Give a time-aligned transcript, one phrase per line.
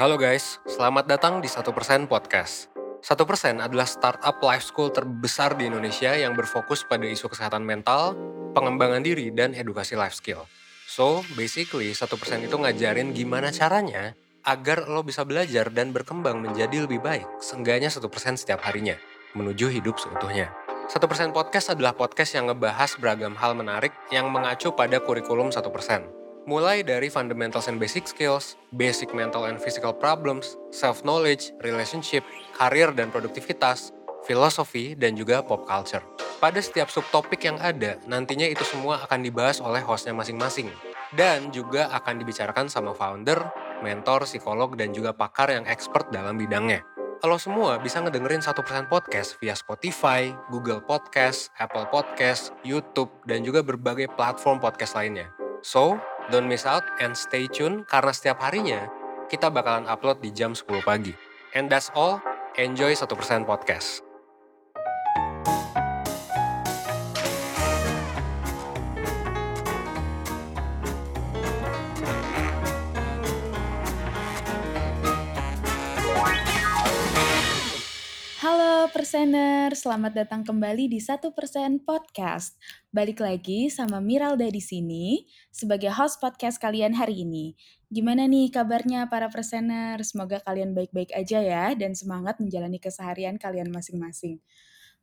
[0.00, 2.72] Halo guys, selamat datang di 1% Podcast.
[3.04, 8.16] 1% adalah startup life school terbesar di Indonesia yang berfokus pada isu kesehatan mental,
[8.56, 10.48] pengembangan diri, dan edukasi life skill.
[10.88, 12.08] So, basically 1%
[12.48, 14.16] itu ngajarin gimana caranya
[14.48, 18.00] agar lo bisa belajar dan berkembang menjadi lebih baik, seenggaknya 1%
[18.40, 18.96] setiap harinya,
[19.36, 20.48] menuju hidup seutuhnya.
[20.88, 20.96] 1%
[21.36, 26.19] Podcast adalah podcast yang ngebahas beragam hal menarik yang mengacu pada kurikulum 1%.
[26.48, 32.24] Mulai dari fundamentals and basic skills, basic mental and physical problems, self-knowledge, relationship,
[32.56, 33.92] karir dan produktivitas,
[34.24, 36.00] filosofi, dan juga pop culture.
[36.40, 40.72] Pada setiap subtopik yang ada, nantinya itu semua akan dibahas oleh hostnya masing-masing.
[41.12, 43.36] Dan juga akan dibicarakan sama founder,
[43.84, 46.80] mentor, psikolog, dan juga pakar yang expert dalam bidangnya.
[47.20, 48.56] Lo semua bisa ngedengerin 1%
[48.88, 55.28] podcast via Spotify, Google Podcast, Apple Podcast, YouTube, dan juga berbagai platform podcast lainnya.
[55.60, 58.86] So, don't miss out and stay tune karena setiap harinya
[59.30, 61.14] kita bakalan upload di jam 10 pagi.
[61.54, 62.22] And that's all,
[62.58, 64.09] enjoy 1% podcast.
[79.00, 82.60] Persener, selamat datang kembali di Satu Persen Podcast.
[82.92, 87.56] Balik lagi sama Miralda di sini sebagai host podcast kalian hari ini.
[87.88, 90.04] Gimana nih kabarnya para Persener?
[90.04, 94.36] Semoga kalian baik-baik aja ya dan semangat menjalani keseharian kalian masing-masing.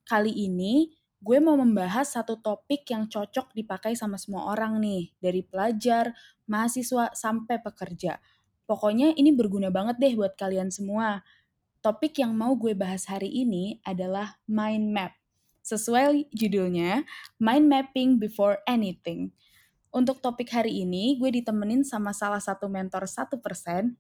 [0.05, 5.41] Kali ini gue mau membahas satu topik yang cocok dipakai sama semua orang nih, dari
[5.41, 6.13] pelajar,
[6.45, 8.21] mahasiswa, sampai pekerja.
[8.69, 11.25] Pokoknya ini berguna banget deh buat kalian semua
[11.87, 15.15] Topik yang mau gue bahas hari ini adalah mind map.
[15.63, 17.07] Sesuai judulnya,
[17.39, 19.31] mind mapping before anything.
[19.95, 23.39] Untuk topik hari ini, gue ditemenin sama salah satu mentor 1%,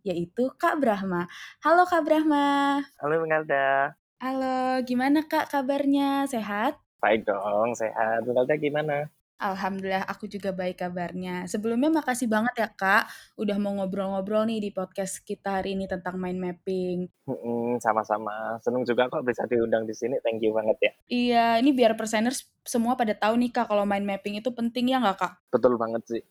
[0.03, 1.31] yaitu Kak Brahma.
[1.63, 2.83] Halo Kak Brahma.
[2.99, 3.95] Halo Mengalda.
[4.19, 6.27] Halo, gimana Kak kabarnya?
[6.27, 6.75] Sehat?
[6.99, 8.27] Baik dong, sehat.
[8.27, 9.07] Mengalda gimana?
[9.37, 11.45] Alhamdulillah aku juga baik kabarnya.
[11.45, 13.05] Sebelumnya makasih banget ya Kak,
[13.37, 17.05] udah mau ngobrol-ngobrol nih di podcast kita hari ini tentang mind mapping.
[17.29, 18.57] Hmm, sama-sama.
[18.65, 20.17] Seneng juga kok bisa diundang di sini.
[20.25, 20.91] Thank you banget ya.
[21.05, 24.97] Iya, ini biar perseners semua pada tahu nih Kak, kalau mind mapping itu penting ya
[24.97, 25.33] nggak Kak?
[25.53, 26.23] Betul banget sih.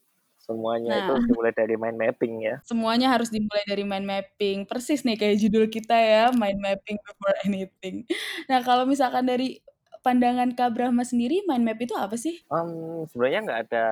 [0.42, 0.98] Semuanya Nah.
[1.10, 2.54] itu dimulai dari mind mapping ya.
[2.62, 4.62] Semuanya harus dimulai dari mind mapping.
[4.66, 8.02] Persis nih kayak judul kita ya, mind mapping before anything.
[8.50, 9.58] Nah, kalau misalkan dari
[10.06, 12.38] pandangan Kak Brahma sendiri, mind map itu apa sih?
[12.46, 13.86] Um, sebenarnya nggak ada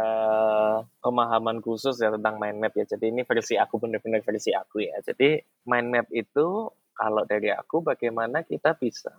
[1.03, 2.87] pemahaman khusus ya tentang mind map ya.
[2.87, 4.95] Jadi ini versi aku benar-benar versi aku ya.
[5.03, 9.11] Jadi mind map itu kalau dari aku bagaimana kita bisa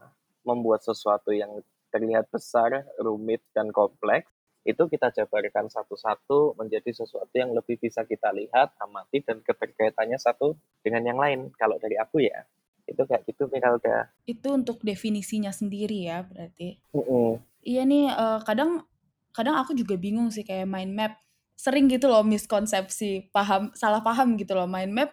[0.47, 1.59] membuat sesuatu yang
[1.91, 4.31] terlihat besar, rumit dan kompleks
[4.65, 10.57] itu kita jabarkan satu-satu menjadi sesuatu yang lebih bisa kita lihat, amati dan keterkaitannya satu
[10.81, 11.53] dengan yang lain.
[11.53, 12.41] Kalau dari aku ya
[12.85, 14.09] itu kayak gitu Miralda.
[14.29, 16.77] Itu untuk definisinya sendiri ya berarti.
[16.93, 17.41] Mm-mm.
[17.65, 18.85] Iya nih uh, kadang
[19.33, 21.13] kadang aku juga bingung sih kayak mind map
[21.55, 25.11] sering gitu loh miskonsepsi paham salah paham gitu loh mind map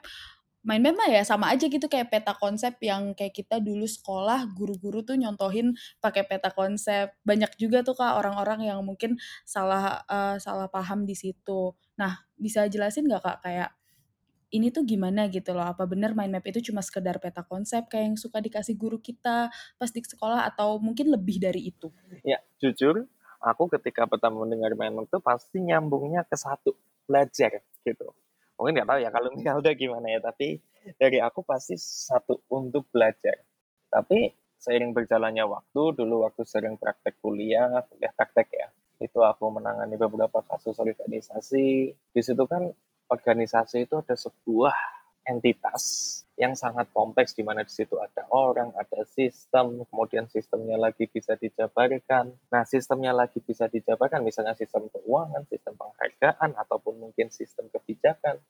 [0.62, 4.46] mind map mah ya sama aja gitu kayak peta konsep yang kayak kita dulu sekolah
[4.54, 10.38] guru-guru tuh nyontohin pakai peta konsep banyak juga tuh kak orang-orang yang mungkin salah uh,
[10.38, 13.70] salah paham di situ nah bisa jelasin nggak kak kayak
[14.52, 18.12] ini tuh gimana gitu loh apa benar mind map itu cuma sekedar peta konsep kayak
[18.12, 19.48] yang suka dikasih guru kita
[19.80, 21.88] pas di sekolah atau mungkin lebih dari itu
[22.20, 23.08] Ya, jujur,
[23.40, 26.76] aku ketika pertama mendengar mind map itu pasti nyambungnya ke satu,
[27.08, 28.12] belajar gitu.
[28.60, 30.60] Mungkin nggak tahu ya kalau Miralda gimana ya, tapi
[31.00, 33.40] dari aku pasti satu untuk belajar.
[33.88, 34.30] Tapi
[34.60, 38.68] seiring berjalannya waktu, dulu waktu sering praktek kuliah, kuliah praktek ya,
[39.02, 41.90] itu aku menangani beberapa kasus organisasi.
[42.14, 42.70] Di situ kan
[43.12, 44.72] organisasi itu ada sebuah
[45.28, 45.82] entitas
[46.34, 51.36] yang sangat kompleks di mana di situ ada orang, ada sistem, kemudian sistemnya lagi bisa
[51.36, 52.32] dijabarkan.
[52.50, 58.40] Nah, sistemnya lagi bisa dijabarkan misalnya sistem keuangan, sistem penghargaan ataupun mungkin sistem kebijakan.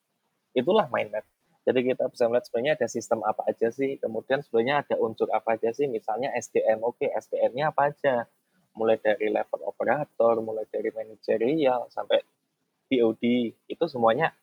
[0.57, 1.27] Itulah mind map.
[1.63, 5.55] Jadi kita bisa melihat sebenarnya ada sistem apa aja sih, kemudian sebenarnya ada unsur apa
[5.55, 8.27] aja sih, misalnya SDM, oke SDM-nya apa aja,
[8.75, 12.19] mulai dari level operator, mulai dari manajerial sampai
[12.91, 13.25] BOD,
[13.71, 14.35] itu semuanya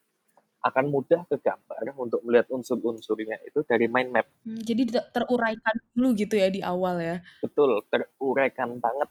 [0.59, 4.27] akan mudah kegambar untuk melihat unsur-unsurnya itu dari mind map.
[4.43, 7.17] Hmm, jadi teruraikan dulu gitu ya di awal ya.
[7.39, 9.09] Betul, teruraikan banget.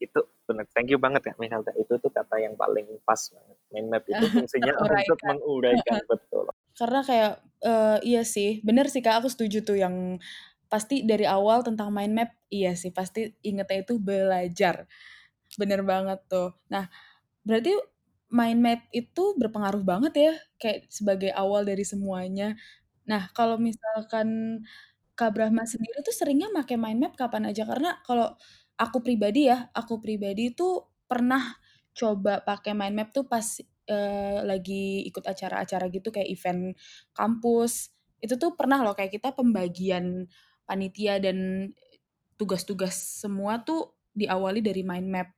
[0.00, 0.64] Itu benar.
[0.72, 1.76] Thank you banget ya Mihalda.
[1.76, 3.56] Itu tuh kata yang paling pas banget.
[3.72, 6.48] Mind map itu fungsinya untuk menguraikan betul.
[6.76, 7.32] Karena kayak
[7.64, 10.16] uh, iya sih, bener sih Kak, aku setuju tuh yang
[10.66, 14.88] pasti dari awal tentang mind map, iya sih, pasti ingetnya itu belajar.
[15.60, 16.56] Bener banget tuh.
[16.72, 16.88] Nah,
[17.44, 17.95] berarti
[18.32, 22.56] mind map itu berpengaruh banget ya kayak sebagai awal dari semuanya
[23.08, 24.60] Nah, kalau misalkan
[25.16, 27.64] Kak Brahma sendiri tuh seringnya make mind map kapan aja?
[27.64, 28.36] Karena kalau
[28.76, 31.40] aku pribadi ya, aku pribadi tuh pernah
[31.96, 33.44] coba pakai mind map tuh pas,
[33.88, 36.76] eee, lagi ikut acara-acara gitu kayak event
[37.16, 37.88] kampus.
[38.20, 40.28] Itu tuh pernah loh kayak kita pembagian
[40.68, 41.70] panitia dan
[42.40, 45.28] tugas-tugas semua tuh diawali dari mind map.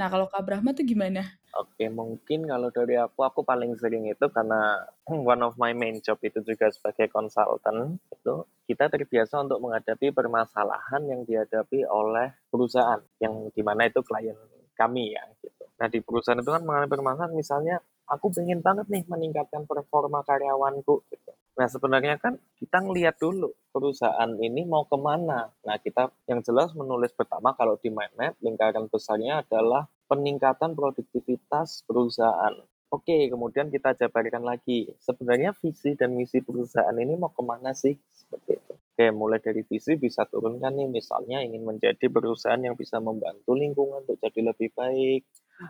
[0.00, 1.39] Nah, kalau Kak Brahma tuh gimana?
[1.50, 6.22] Oke, mungkin kalau dari aku, aku paling sering itu karena one of my main job
[6.22, 13.50] itu juga sebagai konsultan, itu kita terbiasa untuk menghadapi permasalahan yang dihadapi oleh perusahaan, yang
[13.50, 14.38] di mana itu klien
[14.78, 15.66] kami ya, gitu.
[15.82, 21.02] Nah, di perusahaan itu kan mengalami permasalahan, misalnya aku pengen banget nih meningkatkan performa karyawanku,
[21.10, 21.34] gitu.
[21.58, 25.50] Nah, sebenarnya kan kita ngelihat dulu perusahaan ini mau ke mana.
[25.66, 31.86] Nah, kita yang jelas menulis pertama kalau di mind map, lingkaran besarnya adalah peningkatan produktivitas
[31.86, 32.58] perusahaan.
[32.90, 34.90] Oke, kemudian kita jabarkan lagi.
[34.98, 37.94] Sebenarnya visi dan misi perusahaan ini mau ke mana sih?
[38.10, 38.74] Seperti itu.
[38.74, 44.02] Oke, mulai dari visi bisa turunkan nih, misalnya ingin menjadi perusahaan yang bisa membantu lingkungan
[44.02, 45.22] untuk jadi lebih baik,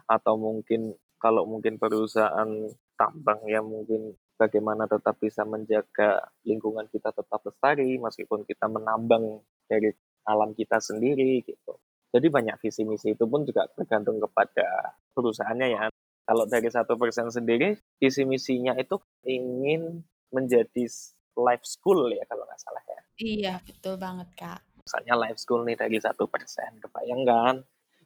[0.09, 2.49] atau mungkin kalau mungkin perusahaan
[2.97, 9.93] tambang yang mungkin bagaimana tetap bisa menjaga lingkungan kita tetap lestari meskipun kita menambang dari
[10.25, 11.77] alam kita sendiri gitu.
[12.11, 15.87] Jadi banyak visi misi itu pun juga tergantung kepada perusahaannya ya.
[16.27, 20.03] Kalau dari satu persen sendiri, visi misinya itu ingin
[20.35, 20.87] menjadi
[21.39, 23.01] life school ya kalau nggak salah ya.
[23.21, 24.61] Iya, betul banget Kak.
[24.83, 27.57] Misalnya life school nih dari satu persen, kebayang kan?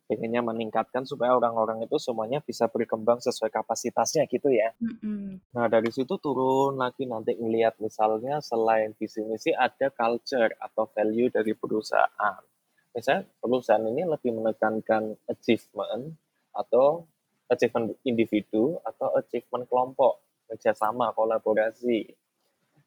[0.05, 4.77] Pengennya meningkatkan supaya orang-orang itu semuanya bisa berkembang sesuai kapasitasnya gitu ya.
[4.77, 5.41] Mm-mm.
[5.57, 11.33] Nah dari situ turun lagi nanti ngelihat misalnya selain visi misi ada culture atau value
[11.33, 12.37] dari perusahaan
[12.95, 16.15] misalnya perusahaan ini lebih menekankan achievement
[16.55, 17.05] atau
[17.51, 22.09] achievement individu atau achievement kelompok, kerjasama, kolaborasi.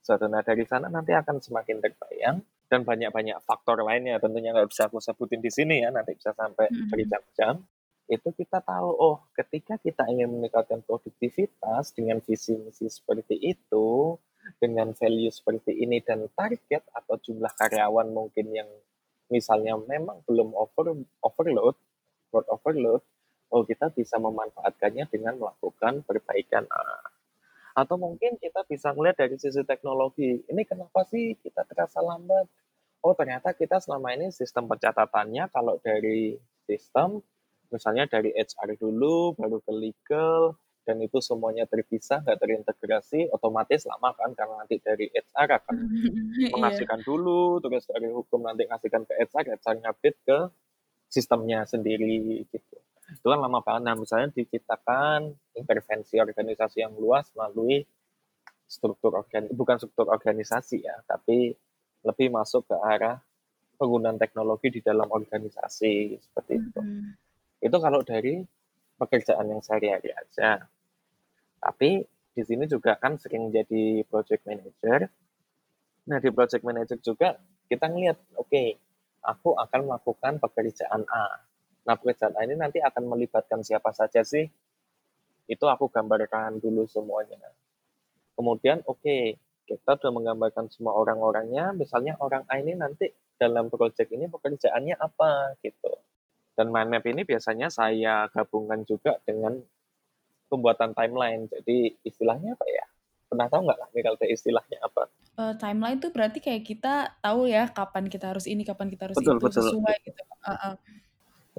[0.02, 4.92] Suatu nah dari sana nanti akan semakin terbayang dan banyak-banyak faktor lainnya tentunya nggak bisa
[4.92, 7.64] aku sebutin di sini ya nanti bisa sampai berjam-jam
[8.08, 14.16] itu kita tahu oh ketika kita ingin meningkatkan produktivitas dengan visi misi seperti itu
[14.60, 18.68] dengan value seperti ini dan target atau jumlah karyawan mungkin yang
[19.28, 21.76] misalnya memang belum over overload,
[22.32, 23.02] work overload,
[23.52, 27.08] oh kita bisa memanfaatkannya dengan melakukan perbaikan uh,
[27.78, 30.42] atau mungkin kita bisa melihat dari sisi teknologi.
[30.50, 32.50] Ini kenapa sih kita terasa lambat?
[33.06, 36.36] Oh ternyata kita selama ini sistem pencatatannya kalau dari
[36.66, 37.22] sistem
[37.70, 40.58] misalnya dari HR dulu baru ke legal
[40.88, 45.76] dan itu semuanya terpisah, nggak terintegrasi, otomatis lama kan karena nanti dari HR akan
[46.40, 46.56] Iya.
[46.56, 50.40] mengasihkan dulu, terus dari hukum nanti ngasihkan ke HR, HR ngupdate ke
[51.12, 52.78] sistemnya sendiri gitu.
[53.12, 53.84] Itu kan lama banget.
[53.84, 57.84] Nah, misalnya diciptakan intervensi organisasi yang luas melalui
[58.68, 61.52] struktur organ bukan struktur organisasi ya, tapi
[62.08, 63.20] lebih masuk ke arah
[63.76, 66.80] penggunaan teknologi di dalam organisasi seperti itu.
[66.80, 67.16] Mm-mm.
[67.60, 68.44] Itu kalau dari
[68.98, 70.66] pekerjaan yang sehari-hari aja.
[71.58, 72.06] Tapi
[72.38, 75.10] di sini juga kan sering jadi project manager.
[76.08, 77.36] Nah, di project manager juga
[77.68, 78.78] kita ngelihat, oke, okay,
[79.26, 81.42] aku akan melakukan pekerjaan A.
[81.84, 84.46] Nah, pekerjaan A ini nanti akan melibatkan siapa saja sih?
[85.50, 87.42] Itu aku gambarkan dulu semuanya.
[88.38, 89.36] Kemudian, oke, okay,
[89.68, 91.76] kita sudah menggambarkan semua orang-orangnya.
[91.76, 95.92] Misalnya orang A ini nanti dalam project ini pekerjaannya apa gitu.
[96.58, 99.62] Dan mind map ini biasanya saya gabungkan juga dengan
[100.48, 101.48] pembuatan timeline.
[101.52, 102.86] Jadi istilahnya apa ya?
[103.28, 105.04] Pernah tahu nggak lah kalau istilahnya apa?
[105.38, 109.18] Uh, timeline tuh berarti kayak kita tahu ya kapan kita harus ini, kapan kita harus
[109.20, 109.64] betul, itu betul.
[109.68, 110.22] sesuai gitu.
[110.24, 110.74] Uh -uh.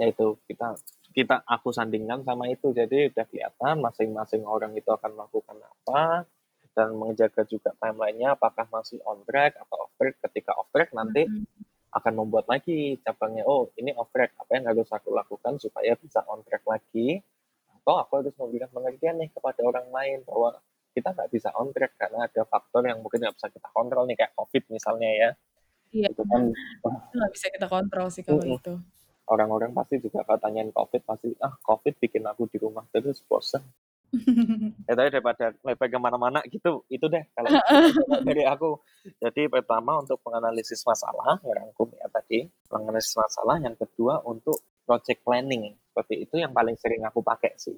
[0.01, 0.75] Ya itu kita
[1.13, 2.73] kita aku sandingkan sama itu.
[2.73, 6.25] Jadi udah kelihatan masing-masing orang itu akan melakukan apa
[6.73, 10.17] dan menjaga juga timelinenya apakah masih on track atau off track.
[10.25, 11.93] Ketika off track nanti mm -hmm.
[12.01, 13.45] akan membuat lagi cabangnya.
[13.45, 14.33] Oh ini off track.
[14.41, 17.21] Apa yang harus aku lakukan supaya bisa on track lagi?
[17.89, 20.61] Atau aku harus memberikan pengertian nih kepada orang lain bahwa
[20.93, 24.13] kita nggak bisa on track karena ada faktor yang mungkin nggak bisa kita kontrol nih
[24.21, 25.31] kayak COVID misalnya ya.
[25.97, 26.13] Iya.
[26.13, 26.53] Itu kan
[27.17, 28.77] nggak bisa kita kontrol sih kalau itu.
[29.25, 33.65] Orang-orang pasti juga katanyain COVID pasti ah COVID bikin aku di rumah terus bosan.
[34.89, 37.53] ya tapi daripada lepas ke mana-mana gitu itu deh kalau
[38.29, 38.81] dari aku
[39.21, 45.21] jadi pertama untuk menganalisis masalah yang rangkum ya tadi menganalisis masalah yang kedua untuk project
[45.21, 47.77] planning seperti itu yang paling sering aku pakai sih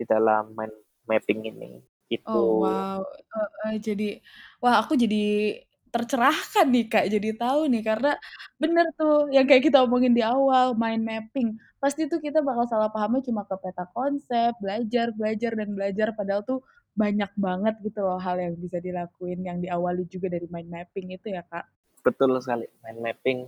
[0.00, 0.72] di dalam mind
[1.04, 2.32] mapping ini gitu.
[2.32, 4.24] Oh wow, uh, uh, jadi
[4.58, 8.14] wah aku jadi tercerahkan nih Kak, jadi tahu nih karena
[8.56, 11.58] bener tuh yang kayak kita omongin di awal mind mapping.
[11.82, 16.46] Pasti tuh kita bakal salah pahamnya cuma ke peta konsep, belajar, belajar dan belajar padahal
[16.46, 16.62] tuh
[16.94, 21.30] banyak banget gitu loh hal yang bisa dilakuin yang diawali juga dari mind mapping itu
[21.34, 21.66] ya, Kak?
[22.06, 23.38] Betul sekali, mind mapping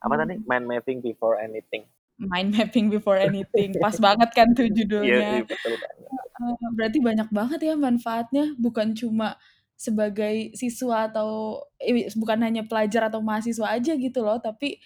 [0.00, 0.34] apa tadi?
[0.40, 0.44] Mhm.
[0.48, 1.84] Mind mapping before anything.
[2.20, 4.68] Mind mapping before anything, pas banget kan tuh
[5.04, 5.26] Iya judulnya.
[5.28, 6.10] sih, betul banget.
[6.40, 9.36] Heeh, berarti banyak banget ya manfaatnya, bukan cuma
[9.76, 14.80] sebagai siswa atau ih bukan hanya pelajar atau mahasiswa aja gitu loh, tapi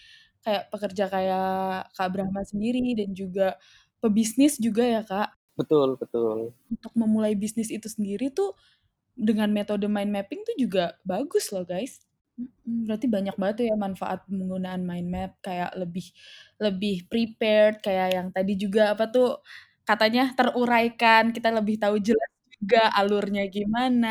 [0.44, 1.48] kayak pekerja kayak
[1.96, 3.56] Kak Brahma sendiri dan juga
[4.02, 5.28] pebisnis juga ya, Kak?
[5.58, 6.54] Betul betul.
[6.70, 8.56] Untuk memulai bisnis itu sendiri tuh,
[9.14, 12.02] dengan metode mind mapping tuh juga bagus loh, guys.
[12.38, 16.06] Mhm, berarti banyak banget tuh ya manfaat penggunaan mind map, kayak lebih
[16.58, 19.26] lebih prepared, kayak yang tadi juga apa tuh,
[19.86, 24.08] katanya teruraikan, kita lebih tahu jelas juga alurnya gimana,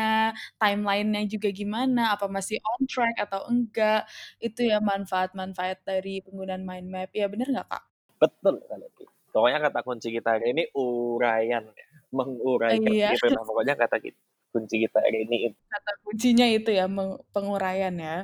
[0.60, 4.08] timeline-nya juga gimana, apa masih on track atau enggak,
[4.40, 7.84] itu ya manfaat-manfaat dari penggunaan mind map, ya bener nggak, Kak?
[8.20, 8.86] Betul sekali.
[9.34, 13.10] Pokoknya kata kunci kita hari ini uraian ya, menguraikan Iya.
[13.10, 14.14] gitu nah pokoknya kata kit
[14.54, 15.36] kunci kita hari ini
[15.68, 16.86] Kata kuncinya itu ya,
[17.34, 18.16] penguraian ya.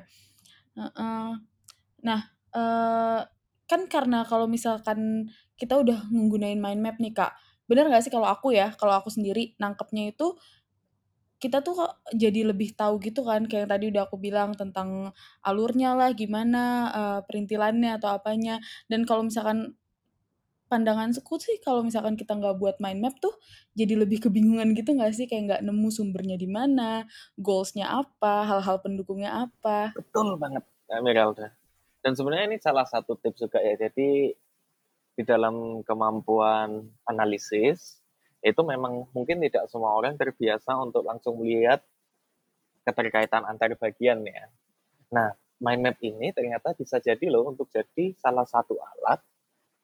[2.04, 2.20] Nah,
[2.54, 3.20] eee,
[3.70, 7.32] kan karena kalau misalkan kita udah nggunain mind map nih, Kak,
[7.70, 10.34] bener nggak sih kalau aku ya, kalau aku sendiri nangkepnya itu,
[11.40, 15.12] kita tuh kok jadi lebih tahu gitu kan, kayak yang tadi udah aku bilang tentang
[15.44, 18.60] alurnya lah gimana, eee, perintilannya atau apanya,
[18.92, 19.72] dan kalau misalkan
[20.70, 23.34] pandanganku sih kalau misalkan kita nggak buat mind map tuh,
[23.74, 25.26] jadi lebih kebingungan gitu nggak sih?
[25.26, 27.02] Kayak nggak nemu sumbernya di mana,
[27.34, 29.90] goals-nya apa, hal-hal pendukungnya apa.
[29.98, 31.50] Betul banget, Kak Miralda.
[32.00, 34.32] Dan sebenarnya ini salah satu tips juga ya, jadi
[35.18, 38.00] di dalam kemampuan analisis,
[38.40, 41.84] itu memang mungkin tidak semua orang terbiasa untuk langsung melihat
[42.88, 44.48] keterkaitan antar bagian ya.
[45.12, 49.20] Nah, mind map ini ternyata bisa jadi loh untuk jadi salah satu alat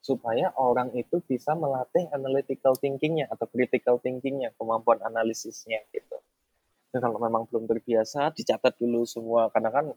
[0.06, 6.22] supaya orang itu bisa melatih analytical thinking-nya atau critical thinking-nya, kemampuan analisisnya gitu.
[6.94, 9.90] Dan kalau memang belum terbiasa, dicatat dulu semua karena kan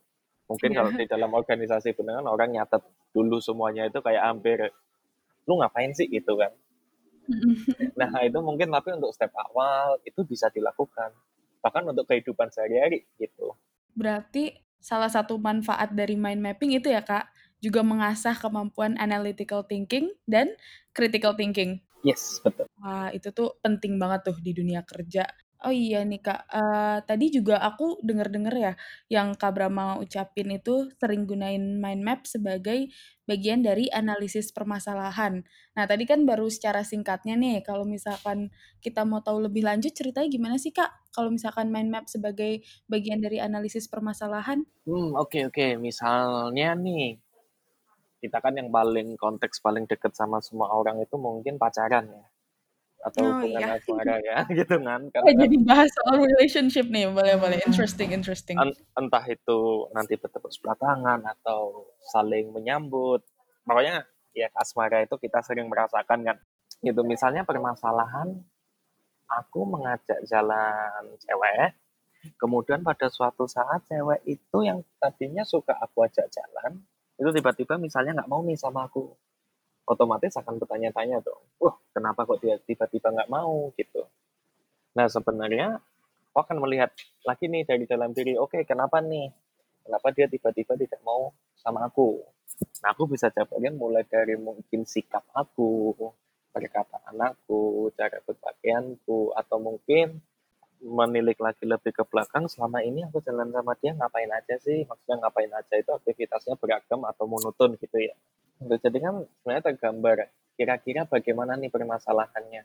[0.50, 1.06] mungkin kalau Iya.
[1.06, 2.82] di dalam organisasi itu kan orang nyatet
[3.14, 4.74] dulu semuanya itu kayak hampir,
[5.46, 6.50] "Lu ngapain sih?" Gitu kan.
[7.94, 11.14] Nah, itu mungkin tapi untuk step awal itu bisa dilakukan,
[11.62, 13.54] bahkan untuk kehidupan sehari-hari gitu.
[13.94, 17.30] Berarti salah satu manfaat dari mind mapping itu ya, Kak,
[17.64, 20.56] juga mengasah kemampuan analytical thinking dan
[20.96, 21.82] critical thinking?
[22.04, 22.68] Yes, betul.
[22.80, 25.28] Wah, itu tuh penting banget tuh di dunia kerja.
[25.60, 28.74] Oh iya nih, Kak, eee, tadi juga aku denger-denger ya,
[29.12, 32.88] yang Kak Brahma ucapin itu sering gunain mind map sebagai
[33.28, 35.44] bagian dari analisis permasalahan.
[35.76, 40.32] Nah, tadi kan baru secara singkatnya nih, kalau misalkan kita mau tahu lebih lanjut ceritanya
[40.32, 44.64] gimana sih, Kak, kalau misalkan mind map sebagai bagian dari analisis permasalahan?
[44.88, 45.66] Hmm, oke oke.
[45.88, 47.04] Misalnya nih,
[48.22, 52.26] kita kan yang paling konteks paling dekat sama semua orang itu mungkin pacaran ya,
[53.08, 53.76] atau Oh, hubungan iya.
[53.80, 55.02] asmara ya, gitu kan.
[55.16, 58.58] Karena jadi bahas soal relationship nih, boleh boleh, interesting interesting.
[58.60, 59.60] en entah itu
[59.96, 63.24] nanti bertepuk sebelah tangan atau saling menyambut,
[63.64, 64.04] pokoknya
[64.36, 66.38] ya asmara itu kita sering merasakan kan.
[66.84, 68.40] Gitu, misalnya permasalahan,
[69.28, 71.76] aku mengajak jalan cewek,
[72.40, 76.80] kemudian pada suatu saat cewek itu yang tadinya suka aku ajak jalan,
[77.20, 79.12] itu tiba-tiba misalnya nggak mau nih sama aku.
[79.90, 84.02] Otomatis akan bertanya-tanya dong, "Wah, kenapa kok dia tiba-tiba nggak mau?" Gitu.
[84.98, 85.82] Nah, sebenarnya
[86.32, 86.92] aku akan melihat
[87.28, 89.30] lagi nih dari dalam diri, "Oke, kenapa nih?
[89.86, 92.24] Kenapa dia tiba-tiba tidak mau sama aku?"
[92.84, 95.96] Nah, aku bisa jabarin mulai dari mungkin sikap aku,
[96.56, 100.20] perkataan aku, cara berpakaianku, atau mungkin
[100.80, 104.88] menilik lagi lebih ke belakang, selama ini aku jalan sama dia ngapain aja sih?
[104.88, 108.16] Maksudnya ngapain aja itu aktivitasnya beragam atau monoton gitu ya.
[108.60, 110.18] Jadi kan sebenarnya tergambar,
[110.60, 112.64] kira-kira bagaimana nih permasalahannya.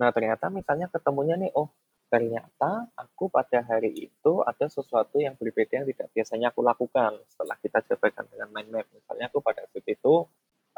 [0.00, 1.68] Nah, ternyata misalnya ketemunya nih, oh
[2.08, 7.56] ternyata aku pada hari itu ada sesuatu yang berbeda yang tidak biasanya aku lakukan setelah
[7.60, 8.86] kita jabarkan dengan mind map.
[8.96, 10.14] Misalnya aku pada saat itu,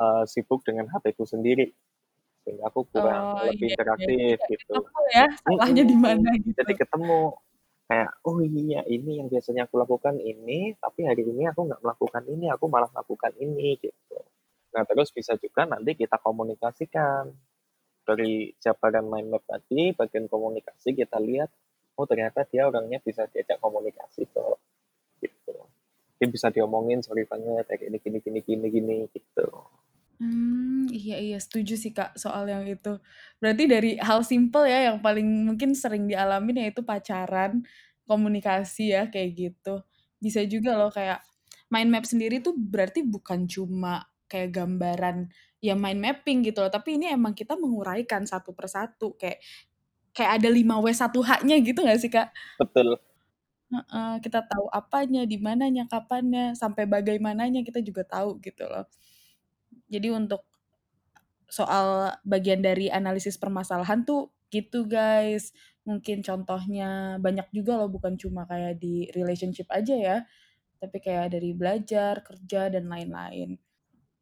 [0.01, 1.71] eee, sibuk dengan HP-ku sendiri,
[2.45, 4.75] sehingga aku kurang Oh, lebih iya iya, interaktif jadi gitu.
[4.75, 6.61] ketemu ya, salahnya di mana gitu.
[6.61, 7.23] jadi ketemu,
[7.91, 12.25] kayak, "Oh iya, ini yang biasanya aku lakukan ini, tapi hari ini aku nggak melakukan
[12.31, 14.19] ini, aku malah melakukan ini," gitu.
[14.75, 17.33] Nah, terus bisa juga nanti kita komunikasikan.
[18.09, 21.51] Dari jabaran mind map tadi, bagian komunikasi kita lihat,
[22.01, 24.59] oh ternyata dia orangnya bisa diajak komunikasi kok,
[25.25, 25.55] gitu.
[26.19, 29.49] Mungkin bisa diomongin, "Sorry banget kayak gini gini gini gini gini," gitu.
[30.21, 33.01] Mmm, iya iya, setuju sih, Kak, soal yang itu.
[33.41, 37.65] Berarti dari hal simpel ya, yang paling mungkin sering dialamin yaitu pacaran,
[38.05, 39.81] komunikasi ya, kayak gitu.
[40.21, 41.25] Bisa juga loh kayak
[41.73, 45.33] mind map sendiri tuh berarti bukan cuma kayak gambaran,
[45.65, 49.41] ya mind mapping gitu loh, tapi ini emang kita menguraikan satu per satu, kayak
[50.17, 52.33] kayak ada 5W1H-nya gitu nggak sih, Kak?
[52.59, 53.01] Betul.
[53.71, 58.83] Heeh, kita tahu apanya, di mananya, kapannya, sampai bagaimananya kita juga tahu gitu loh.
[59.91, 60.47] Jadi untuk
[61.51, 65.51] soal bagian dari analisis permasalahan tuh gitu guys.
[65.83, 70.17] Mungkin contohnya banyak juga loh bukan cuma kayak di relationship aja ya,
[70.79, 73.59] tapi kayak dari belajar, kerja, dan lain-lain.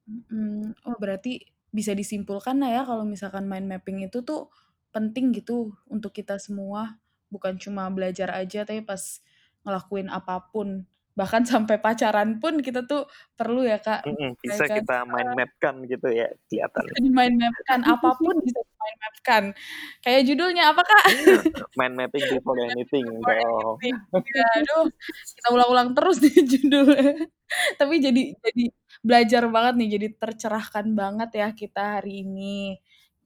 [0.09, 4.49] Mhm, oh berarti bisa disimpulkan lah ya kalau misalkan mind mapping itu tuh
[4.91, 6.97] penting gitu untuk kita semua,
[7.29, 9.21] bukan cuma belajar aja tapi pas
[9.69, 14.77] ngelakuin apa pun, bahkan sampai pacaran pun kita tuh perlu ya Kak, Mhm, bisa menyesuaikan
[14.79, 16.93] kita mind map-kan gitu ya kelihatannya.
[16.95, 19.45] Bisa di-mind map-kan, apa pun bisa di-mind map-kan.
[20.07, 21.05] Kayak judulnya apa Kak?
[21.79, 23.95] Mind mapping before anything anything.
[24.15, 24.85] Iya, aduh
[25.39, 27.27] kita ulang-ulang terus nih judulnya.
[27.81, 28.65] Tapi jadi jadi
[29.03, 32.79] belajar banget nih, jadi tercerahkan banget ya kita hari ini.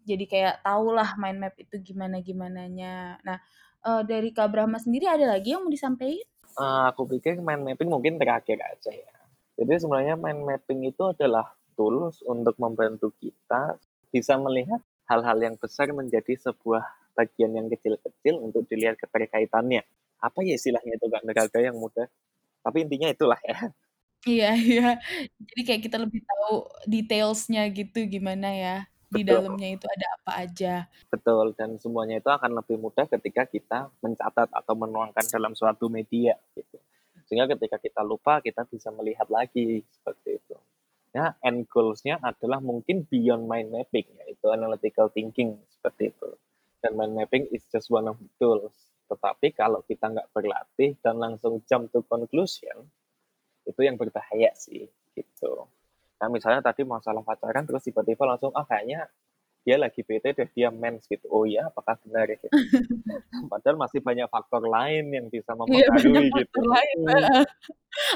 [0.02, 3.22] Jadi kayak tahulah mind map itu gimana-gimananya.
[3.22, 3.38] Nah,
[3.86, 6.31] eee, dari Kak Brahma sendiri ada lagi yang mau disampaikan?
[6.60, 9.12] Eee, aku pikir mind mapping mungkin terakhir aja ya.
[9.58, 13.76] Jadi sebenarnya mind mapping itu adalah tools untuk membantu kita
[14.12, 16.84] bisa melihat hal-hal yang besar menjadi sebuah
[17.16, 19.82] bagian yang kecil-kecil untuk dilihat keterkaitannya.
[20.20, 22.08] Apa ya istilahnya itu Kak, negara yang mudah?
[22.64, 23.72] Tapi intinya itulah ya.
[24.28, 24.82] Iya iya.
[25.48, 26.46] Jadi kayak kita lebih tahu
[26.92, 28.70] details-nya gitu gimana ya,
[29.12, 29.44] di Betul.
[29.44, 30.74] dalamnya itu ada apa aja.
[31.12, 36.40] Betul, dan semuanya itu akan lebih mudah ketika kita mencatat atau menuangkan dalam suatu media
[36.56, 36.80] gitu.
[37.28, 40.56] Sehingga ketika kita lupa, kita bisa melihat lagi seperti itu.
[41.12, 46.28] Ya, end goals-nya adalah mungkin beyond mind mapping, yaitu analytical thinking seperti itu.
[46.80, 48.72] Dan mind mapping is just one of the tools.
[49.12, 52.88] Tetapi kalau kita nggak berlatih dan langsung jump to conclusion,
[53.68, 55.68] itu yang berbahaya sih gitu.
[56.22, 59.10] Nah misalnya tadi masalah pacaran terus tiba-tiba langsung ah kayaknya
[59.66, 61.26] dia lagi bete deh dia mens gitu.
[61.30, 62.46] Oh iya apakah benar gitu?
[63.52, 66.58] Padahal masih banyak faktor lain yang bisa Iya mempengaruhi gitu.
[66.58, 67.44] faktor lain, heeh.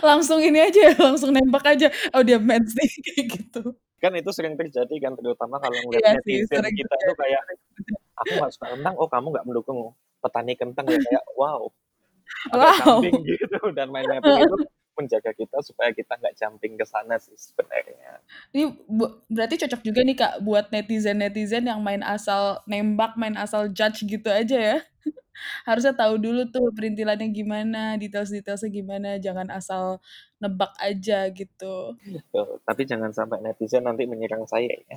[0.07, 3.63] Langsung ini aja ya, langsung nembak aja, oh dia mens nih kayak gitu.
[4.03, 7.43] Kan itu sering terjadi kan terutama kalau ngeliat Iya sih netizen kita tuh terjadi kayak.
[8.27, 9.79] "Aku nggak suka kentang, oh kamu nggak mendukung
[10.23, 11.61] petani kentang ya?" Kayak wow,
[12.55, 13.03] Wow.
[13.03, 14.57] jumping gitu dan mind mapping itu
[14.97, 18.25] menjaga kita supaya kita nggak jumping ke sana sih sebenarnya.
[18.51, 18.65] Ini
[19.29, 24.27] berarti cocok juga nih Kak buat netizen-netizen yang main asal nembak, main asal judge gitu
[24.33, 24.79] aja ya.
[25.69, 30.01] Harusnya tahu dulu tuh perintilannya gimana, details-details-nya gimana, jangan asal
[30.41, 31.93] nebak aja gitu.
[32.65, 34.97] Tapi jangan sampai netizen nanti menyerang saya ya.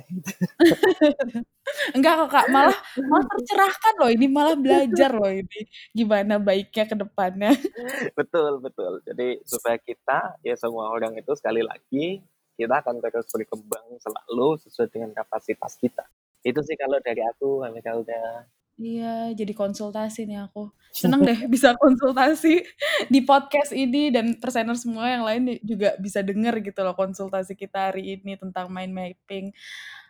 [1.92, 5.60] Enggak kok Kak, malah malah tercerahkan loh ini, malah belajar loh ini,
[5.92, 7.52] gimana baiknya ke depannya.
[8.16, 9.04] Betul betul.
[9.04, 12.24] Jadi supaya kita, ya semua orang itu sekali lagi,
[12.56, 16.08] kita akan terus berkembang selalu sesuai dengan kapasitas kita.
[16.40, 18.48] Itu sih kalau dari aku, Kak Michelda.
[18.80, 20.72] Iya, jadi konsultasi nih aku.
[20.90, 22.64] Seneng deh bisa konsultasi
[23.12, 27.92] di podcast ini dan persener semua yang lain juga bisa denger gitu loh konsultasi kita
[27.92, 29.52] hari ini tentang mind mapping.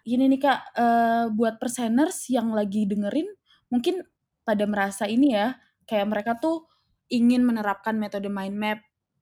[0.06, 3.28] Gini nih Kak, eee, buat perseners yang lagi dengerin,
[3.74, 4.06] mungkin
[4.46, 5.58] pada merasa ini ya,
[5.90, 6.64] kayak mereka tuh
[7.10, 8.80] ingin menerapkan metode mind map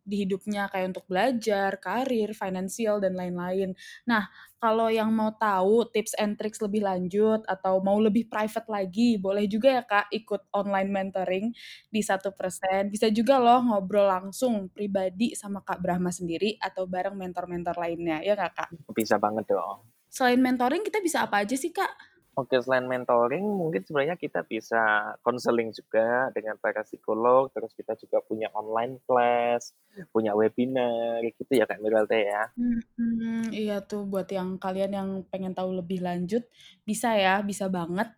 [0.09, 3.77] di hidupnya, kayak untuk belajar, karir, finansial, dan lain-lain.
[4.09, 4.25] Nah,
[4.59, 9.45] kalau yang mau tahu tips and tricks lebih lanjut atau mau lebih private lagi, boleh
[9.47, 11.53] juga ya Kak ikut online mentoring
[11.93, 12.91] di 1%.
[12.91, 18.35] Bisa juga loh ngobrol langsung pribadi sama Kak Brahma sendiri atau bareng mentor-mentor lainnya, ya
[18.35, 18.73] Kak?
[18.97, 19.85] Bisa banget dong.
[20.09, 22.18] Selain mentoring kita bisa apa aja sih Kak?
[22.39, 24.79] Oke, selain mentoring mungkin sebenarnya kita bisa
[25.27, 29.75] konseling juga dengan para psikolog, terus kita juga punya online class,
[30.15, 32.43] punya webinar, gitu ya Kak Michelda ya.
[32.55, 36.47] Mhm, iya tuh buat yang kalian yang pengen tahu lebih lanjut,
[36.87, 38.11] bisa ya, bisa banget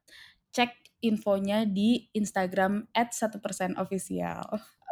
[0.53, 4.45] cek infonya di Instagram @1%official.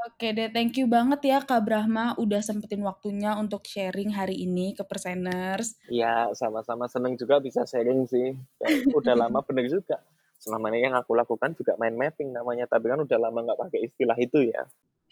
[0.07, 4.77] Oke deh, thank you banget ya Kak Brahma udah sempetin waktunya untuk sharing hari ini
[4.77, 5.75] ke perseners.
[5.91, 8.39] Iya, sama-sama seneng juga bisa sharing sih.
[8.63, 9.99] Kayak udah lama bener juga.
[10.39, 13.81] Selama ini yang aku lakukan juga mind mapping namanya, tapi kan udah lama nggak pakai
[13.91, 14.63] istilah itu ya.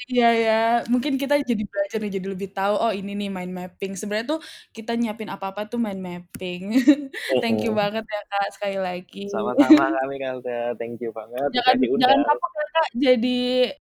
[0.06, 0.60] Iya ya,
[0.92, 3.96] mungkin kita jadi belajar nih, jadi lebih tahu, oh ini nih mind mapping.
[3.96, 4.40] Sebenarnya tuh
[4.76, 6.76] kita nyiapin apa-apa tuh mind mapping.
[7.42, 9.24] Thank you banget ya Kak sekali lagi.
[9.32, 13.40] Sama-sama Kak Michelda, thank you banget udah Jangan jangan kapok ya Kak jadi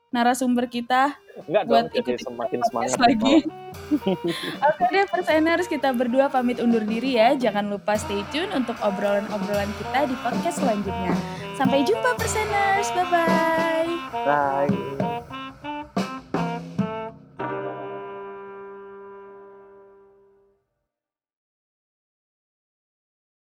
[0.08, 1.16] narasumber kita
[1.46, 3.34] Enggak dong, buat jadi ikut-ikutan semakin semangat lagi.
[4.68, 7.38] Oke deh perseners, kita berdua pamit undur diri ya.
[7.38, 11.14] Jangan lupa stay tune untuk obrolan-obrolan kita di podcast selanjutnya.
[11.54, 13.90] Sampai jumpa perseners, bye-bye.
[14.26, 15.37] Bye.